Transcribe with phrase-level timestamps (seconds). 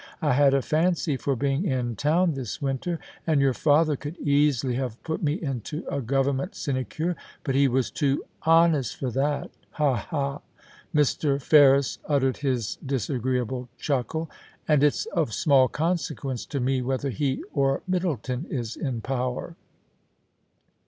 [0.19, 4.73] I had a fancy for being in town this winter, and your father could easily
[4.73, 9.97] have put me into a Government sinecure, but he was too honest for that— ha!
[9.97, 10.39] ha
[10.95, 11.39] !'—Mr.
[11.39, 14.27] Ferris uttered his disagreeable chuckle—
[14.67, 19.55] *and it's of small consequence to me whether he or Middleton is in power.'